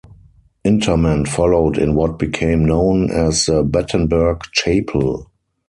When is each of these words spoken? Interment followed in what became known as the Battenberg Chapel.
Interment 0.63 1.27
followed 1.27 1.77
in 1.77 1.93
what 1.93 2.17
became 2.17 2.65
known 2.65 3.11
as 3.11 3.45
the 3.45 3.61
Battenberg 3.61 4.41
Chapel. 4.51 5.29